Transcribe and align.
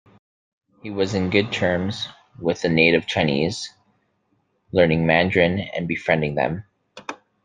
He 0.81 0.89
was 0.89 1.13
in 1.13 1.29
good 1.29 1.51
terms 1.53 2.07
with 2.39 2.63
the 2.63 2.69
native 2.69 3.05
Chinese, 3.05 3.71
learning 4.71 5.05
Mandarin 5.05 5.59
and 5.59 5.87
befriending 5.87 6.33
them. 6.33 6.63